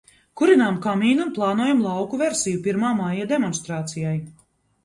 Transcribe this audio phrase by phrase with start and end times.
[0.39, 4.19] Kurinām kamīnu un plānojam lauku versiju pirmā maija demonstrācijai.